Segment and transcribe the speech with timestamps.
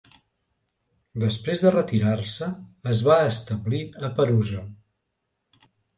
[1.23, 2.47] Després de retirar-se
[2.95, 4.63] es va establir a Perusa.